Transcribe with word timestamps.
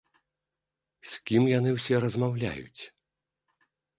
З 1.11 1.19
кім 1.31 1.43
яны 1.51 1.69
ўсе 1.77 1.95
размаўляюць? 2.07 2.81